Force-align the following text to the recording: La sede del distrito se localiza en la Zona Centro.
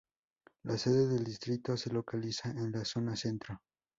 La 0.63 0.79
sede 0.79 1.07
del 1.07 1.23
distrito 1.23 1.77
se 1.77 1.93
localiza 1.93 2.49
en 2.49 2.71
la 2.71 2.83
Zona 2.85 3.15
Centro. 3.15 3.61